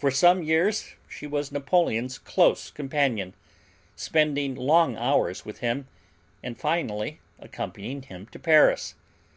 For 0.00 0.10
some 0.10 0.42
years 0.42 0.94
she 1.08 1.28
was 1.28 1.52
Napoleon's 1.52 2.18
close 2.18 2.72
companion, 2.72 3.34
spending 3.94 4.56
long 4.56 4.96
hours 4.96 5.44
with 5.44 5.58
him 5.58 5.86
and 6.42 6.58
finally 6.58 7.20
accompanying 7.38 8.02
him 8.02 8.26
to 8.32 8.40
Paris. 8.40 8.96